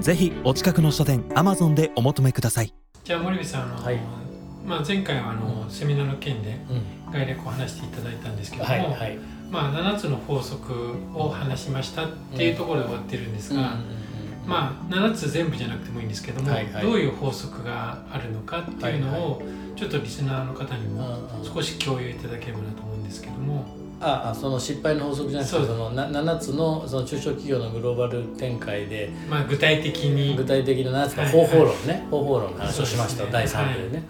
[0.00, 2.72] ぜひお近くの書店アマゾンでお求めください。
[3.04, 3.98] じゃあ森部さんあの、はい。
[4.64, 7.12] まあ、前回はあの、セミナーの件でうん。
[7.12, 9.18] 概略を話していただいたんですけども、はいはい。
[9.50, 13.76] まあ、7つの法則を話しましたっていうところで終わってるんですが、
[14.46, 16.82] まあ、7つ全部じゃなくてもいいんですけども、はいはい。
[16.82, 19.42] どういう法則があるのかっていうのを、
[19.74, 21.44] ちょっとリスナーの方にもうんうん。
[21.44, 30.36] 少し共有いただければなと思うんですけども、ああその失敗の法則じゃなくてそのな7つのその中小企業のグローバル展開でまあ、具体的に。
[30.36, 33.30] 具体的な7つのはい方法論ね、方法論の話をしました、ね。
[33.32, 34.08] 第3部でね、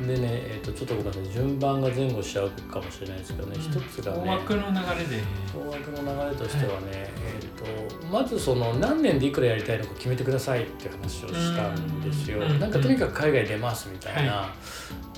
[0.00, 5.22] でね、えー、とちょっとごめんなさい順番が前後しちゃうかもしれないですけどね、一つがね大枠の流れで。
[5.54, 12.40] 大枠の流れとしてはね、えー、とまずその何年でいくらやりたいのか決めてくださいって話をしたんですよ。
[12.40, 12.60] うん。
[12.60, 14.54] なんかとにかく海外出ますみたいな、は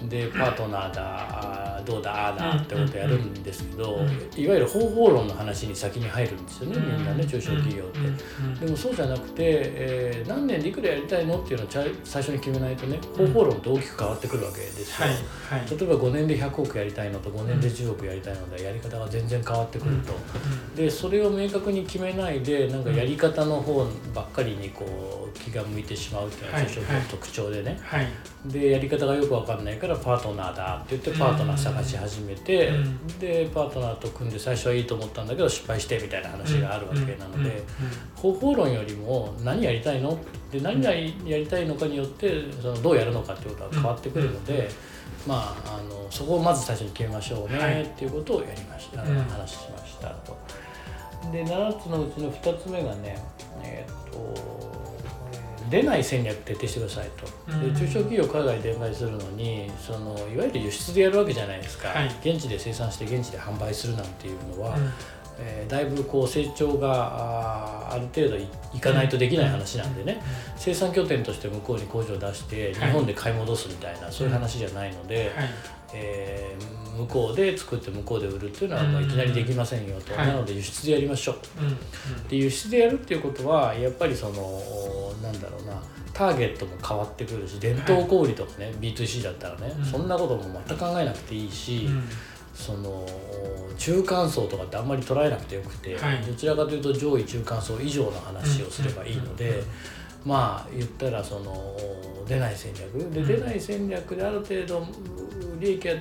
[0.09, 4.41] でパートナーだどうだああだってことやるんですけど、うん。
[4.41, 7.99] いわゆる方法論の話に先に入るんですよね、みんなね中小企業って。
[7.99, 8.07] うん。
[8.07, 8.11] う
[8.51, 8.55] ん。
[8.61, 15.09] でもそうじゃなくて、えー何年でいくらやりたいのっていうのをちゃ最初に決めないとね方法論って大きく変わってくるわけですよ。
[15.09, 15.71] はいはい。
[15.71, 20.13] 例えば5年で100億やりたいのと5年で10億やりたいのでやり方が全然変わってくると、
[20.77, 28.07] でそれを明確に決めないでなんかやり方の方ばっかりにこう気が向いてしまうっていうのははい中小企業の特徴でね、はい。
[28.47, 33.07] でやり方がよく分かんないからパートナーだって言ってパートナー探し始めて、うん。
[33.19, 37.63] でパートナーと組んで最初はいいと思ったんだけど失敗してみたいな話があるわけなので。
[38.15, 40.19] 方法論よりも何やりたいの？
[40.51, 44.58] で何がやりたいのかによってそのどうやるのかってことが変わってくるので、
[45.27, 47.83] まあ、あのそこをまず最初に決めましょうね、はい。
[47.83, 49.19] っていうことをやりました、うん。
[49.25, 50.37] 話しましたと。
[51.33, 53.19] で7つのうちの2つ目がね
[53.63, 54.59] えーっと
[55.69, 57.53] 出ない戦略徹底してくださいと。
[57.53, 57.75] うん。
[57.75, 62.07] で中小企業海外展開するのにそのいわゆる輸出でやるわけじゃないですか、はい。
[62.07, 64.93] 現地で生産して現地で販売するなんていうのは、うん
[65.39, 70.21] えーだいぶこう成長がある程度いいかないとできない話なんでね、
[70.57, 72.93] 生産拠点として向こうに工場を出して日はい。
[72.93, 75.49] 本で買い戻すみたいな、そういう話じゃないので、はい。
[75.95, 80.27] えー向こうで作って向こうで売るっていうのはもういきなりできませんよと、はい。
[80.27, 81.37] なので輸出でやりましょう。
[81.63, 81.65] う
[82.25, 84.61] んで輸出でやるっていうことはやっぱりその
[85.23, 85.81] なんだろうな
[86.13, 89.85] ターゲットも変わってくるし伝統小売とかね、B2C だったらね、うん。
[89.85, 92.09] そんなことも全く考えなくていいし、うん
[92.59, 93.07] その
[93.79, 96.23] 中間層とかってあんまり捉えなくてよくて、はい。
[96.23, 99.63] どちらかというと上位中間層以上の話をすればいいので、
[100.25, 101.77] まあ言ったらその
[102.27, 102.93] 出ない戦略。
[103.11, 103.27] でうん。
[103.27, 104.87] 出ない戦略である程度
[105.61, 105.95] 利益が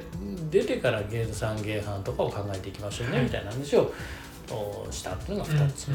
[0.50, 3.94] 出てから減産減販とかを考えていきましょうね、はいみたいな話を
[4.56, 5.90] おしたっていうのが2つ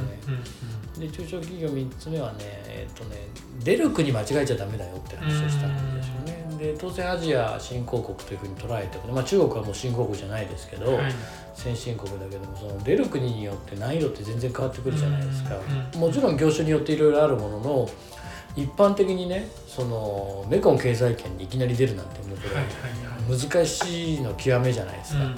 [0.97, 1.07] 目。
[1.07, 3.17] で中小企業3つ目はねえっ、とね
[3.65, 6.43] 出る国間違えちゃダメだよって話をしたんですよね。
[6.59, 11.13] で当然アジア新興国というふうに捉えても、まあ、中国はもう新興国じゃないですけど、うんはい。
[11.55, 15.57] 先進国だけどもその出る国によって難易度って全然変わってくるじゃないですか、
[15.95, 17.91] うんもちろん業種によっていろいろあるものの
[18.57, 25.31] 一般的にねそのメコン経済圏にいきなり出るなんてもうこれ難しいの極めじゃないですか、うん。
[25.31, 25.35] え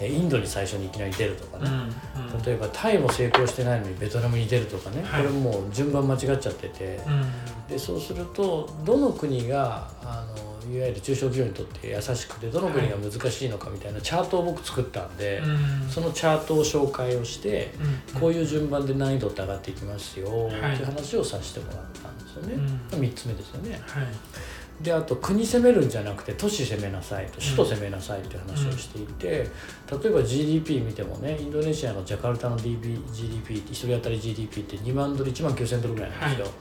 [0.00, 1.70] インドに最初にいきなり出るとかね、
[2.16, 2.42] うんうん。
[2.42, 5.22] 例えばタイも成功してないのにベトナムに出るとかね、はい。
[5.22, 7.68] これもう順番間違っちゃってて、うん。
[7.68, 10.24] でそうするとどの国があ
[10.66, 15.88] のいわゆる中小企業にとって優しくてどの国が難しいのかみたいなチャートを僕作ったんで、うん。
[15.88, 17.72] そのチャートを紹介をして、
[18.14, 22.54] うんこういう順番で難易度って上がっていきますよ、はいっていう話をさせてもらったんですよね。
[22.54, 23.00] うん。
[23.00, 23.72] 3つ目ですよね。
[23.86, 24.06] はい
[24.80, 29.46] であと国攻めるんじゃなくて都市攻めなさいと首都攻めなさいっていう話をしていて、例
[30.06, 36.52] えば GDP 見てもねインドネシアのジャカルタの DB GDP って1人当たり GDP って2万ドル1万9000ドルぐらいなんですよ、は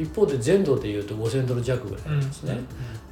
[0.00, 2.60] 一方で全土でいうと5000ドル弱ぐらいなんですね、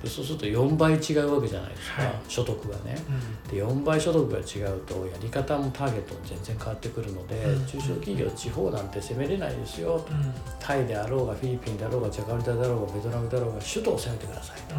[0.02, 2.14] でそうすると4倍違うわけじゃないですか、はい。
[2.28, 2.96] 所得がね。
[3.08, 3.56] うん。
[3.56, 7.66] で4倍所得が違うとやり方もターゲットも全然変わってくるので、うん。
[7.66, 10.12] 中小企業地方なんて攻めれないですよと。
[10.12, 10.34] うん。
[10.60, 14.74] タイであろうがフィリピンであろうがジャカルタだろうがベトナムだろうが首都を攻めてくださいと、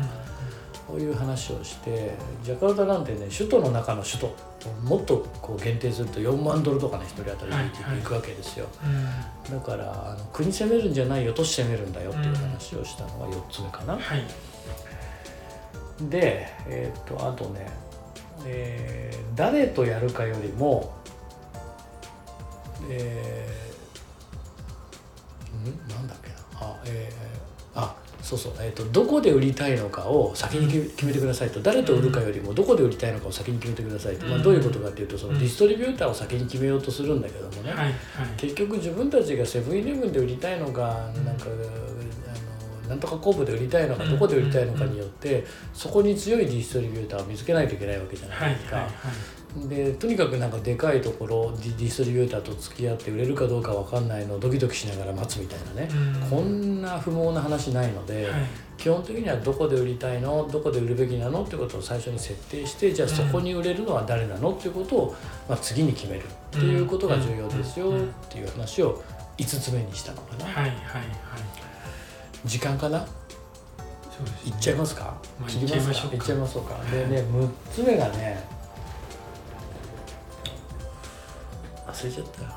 [0.90, 4.36] こういう話をしてジャカルタなんてね首都の中の首都
[4.84, 14.24] もっとこう限定すると4万ドルとかね1人当たりはい GDP いくわけですよ、うんだからあの国攻めるんじゃないよ都市攻めるんだよっていう話をしたのが4つ目かな、はい。
[16.08, 17.68] で、えーっとあとね、
[18.46, 20.94] えー誰とやるかよりも、
[22.90, 23.29] え
[28.30, 31.60] そうそう、えーと、どこで売りたいのかを先に決めてくださいと。
[31.62, 37.74] 誰と売るかよりもどこで売りたいのかを先に決めてくださいと、まあ、どういうことかっていうとそのディストリビューターを先に決めようとするんだけどもね、
[38.38, 45.44] 結局自分たちがセブンイレブンで売りたいのかなんかあのなんとか工部で売りたいのかどこで売りたいのかによって
[45.74, 48.88] そこに強いディストリビューターを見つけないといけないわけじゃないですか。
[49.68, 58.42] でとにかくなんかでかいところディストリビューターと付き合って売れるかどうか分かんないのをドキドキしながら待つみたいなね、うん、こんな不毛な話ないので、はい、
[58.78, 60.48] 基本的にはどこで売りたいの？
[60.52, 61.44] どこで売るべきなの？
[61.44, 64.52] ってことを最初に設定してじゃあそこに売れるのは誰なの？
[64.54, 65.16] っていうことを、
[65.50, 69.02] まあ、次に決めるっていうことが重要ですよっていう話を
[69.40, 70.46] 5つ目にしたのかな。
[70.46, 70.74] はいはいはい、
[72.46, 73.04] 時間かな？
[73.04, 76.14] そうです、ね、いっちゃいますか、まあ、切りますか。
[76.14, 76.76] いっちゃいましょうか。
[76.92, 78.59] でね6つ目がね
[82.00, 82.50] 忘れちゃったよ。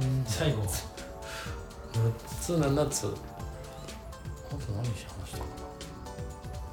[0.00, 0.62] うん最後。
[0.62, 3.06] 6つ7つ。
[3.06, 5.44] あと何し話したか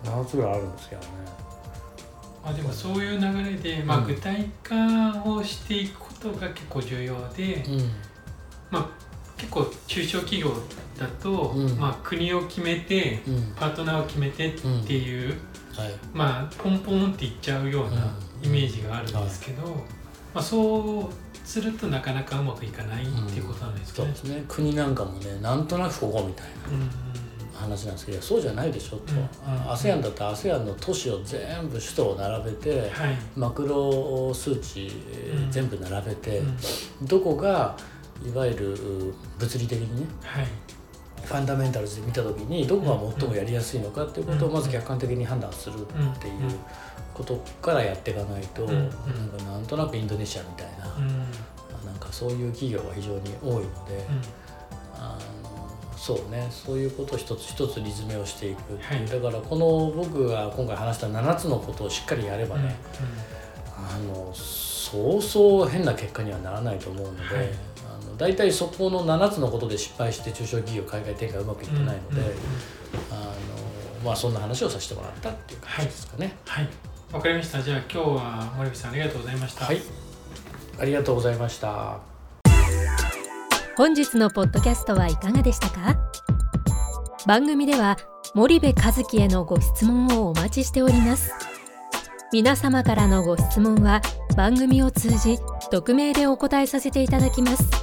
[0.05, 0.21] な。
[0.21, 1.07] 7つぐらいあるんですけどね。
[2.43, 7.79] まあでもそういう流れで、まあ、具体化をしていくことが結構重要で、うん、
[8.69, 8.89] まあ
[9.37, 10.53] 結構中小企業
[10.99, 15.29] だと、うん、まあ、国を決めて、うん、パートナーを決めてっていう、
[15.73, 18.13] はい、まあポンポンっていっちゃうような
[18.43, 19.73] イメージがあるんですけど、はい。
[20.33, 24.45] まあ、そうするとなかなかうまくいかないっていうことなんですかね、うん、そうですね。
[24.47, 29.13] 国なんかもねなんとなくここみたいな話なんですけど、そうじゃないでしょと、
[29.71, 34.91] ASEAN、だったら ASEAN の都市を全部首都を並べて、はい、マクロ数値
[35.49, 36.41] 全部並べて、
[37.03, 37.77] どこが
[38.25, 38.77] いわゆる
[39.37, 40.47] 物理的にね、はい
[41.25, 45.85] ファンダメンタルズで見た時にどこが最もやりやすいのかっていうことをまず客観的に判断するっ
[46.19, 46.33] ていう
[47.13, 50.85] ことからやっていかないと、なんかなんとなくインドネシアみたいな、
[51.85, 54.05] なんかそういう企業が非常に多いので、
[54.95, 62.75] あのそうねそういうことを一つ一つ理詰めをしていくっていう、だからこの僕が今回話した7つのことをしっかりやればね、
[63.75, 67.72] あのそうそう変な結果にはならないと思うので。
[68.23, 72.21] 大体そこの7つのことで失敗して中小企業海外展開うまくいってないので、
[73.11, 73.21] あの
[74.05, 76.37] まあそんな話をさせてもらったっていう感じですかね。
[76.45, 76.69] はい。
[77.11, 77.61] わ、かりました。
[77.61, 79.65] じゃあ今日は森口さんありがとうございました。
[79.65, 79.81] はい。
[80.79, 81.97] ありがとうございました。
[83.75, 85.97] 本日のポッドキャストはいかがでしたか？
[87.27, 87.97] 番組では
[88.35, 91.33] 森部和樹へのご質問をお待ちしております。
[92.31, 94.01] 皆様からのご質問は
[94.37, 95.37] 番組を通じ
[95.69, 97.82] 匿名でお答えさせていただきます